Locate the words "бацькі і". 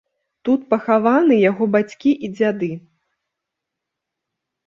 1.75-2.31